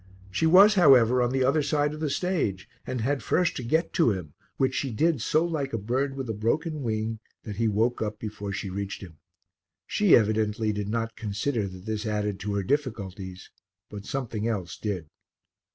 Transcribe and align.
She 0.31 0.47
was, 0.47 0.73
however, 0.73 1.21
on 1.21 1.31
the 1.31 1.43
other 1.43 1.61
side 1.61 1.93
of 1.93 1.99
the 1.99 2.09
stage 2.09 2.67
and 2.87 3.01
had 3.01 3.21
first 3.21 3.55
to 3.57 3.63
get 3.63 3.93
to 3.93 4.09
him, 4.09 4.33
which 4.57 4.73
she 4.73 4.89
did 4.89 5.21
so 5.21 5.45
like 5.45 5.73
a 5.73 5.77
bird 5.77 6.15
with 6.15 6.27
a 6.27 6.33
broken 6.33 6.81
wing 6.81 7.19
that 7.43 7.57
he 7.57 7.67
woke 7.67 8.01
up 8.01 8.17
before 8.17 8.51
she 8.51 8.71
reached 8.71 9.03
him. 9.03 9.19
She 9.85 10.15
evidently 10.15 10.73
did 10.73 10.89
not 10.89 11.15
consider 11.15 11.67
that 11.67 11.85
this 11.85 12.07
added 12.07 12.39
to 12.39 12.55
her 12.55 12.63
difficulties, 12.63 13.51
but 13.91 14.03
something 14.07 14.47
else 14.47 14.75
did. 14.75 15.05